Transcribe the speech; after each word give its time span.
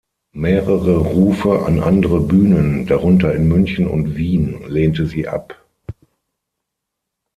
Mehrere 0.33 0.97
Rufe 0.97 1.63
an 1.63 1.79
andere 1.79 2.21
Bühnen, 2.21 2.87
darunter 2.87 3.35
in 3.35 3.47
München 3.47 3.85
und 3.85 4.15
Wien, 4.15 4.63
lehnte 4.67 5.05
sie 5.05 5.27
ab. 5.27 5.63